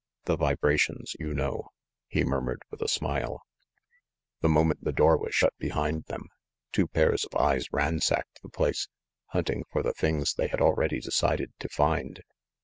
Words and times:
The 0.25 0.35
vibrations, 0.35 1.15
you 1.19 1.35
know," 1.35 1.69
he 2.07 2.23
murmured, 2.23 2.63
with 2.71 2.81
a 2.81 2.87
smile. 2.87 3.43
The 4.39 4.49
moment 4.49 4.83
the 4.83 4.91
door 4.91 5.15
was 5.15 5.35
shut 5.35 5.53
behind 5.59 6.05
them, 6.05 6.27
two 6.71 6.87
pairs 6.87 7.23
of 7.25 7.39
eyes 7.39 7.71
ransacked 7.71 8.41
the 8.41 8.49
place, 8.49 8.87
hunting 9.27 9.63
for 9.71 9.83
the 9.83 9.93
things 9.93 10.33
they 10.33 10.47
had 10.47 10.59
already 10.59 10.99
decided 11.01 11.53
to 11.59 11.69
find. 11.69 12.23